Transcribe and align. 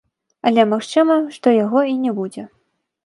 Але 0.49 0.63
магчыма, 0.71 1.17
што 1.35 1.47
яго 1.63 1.85
і 1.91 1.95
не 2.07 2.15
будзе. 2.21 2.47